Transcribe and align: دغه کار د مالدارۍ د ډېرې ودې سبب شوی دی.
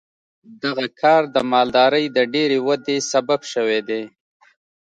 دغه 0.63 0.85
کار 1.01 1.23
د 1.35 1.37
مالدارۍ 1.51 2.05
د 2.11 2.17
ډېرې 2.33 2.57
ودې 2.67 2.97
سبب 3.11 3.39
شوی 3.53 3.79
دی. 3.89 4.03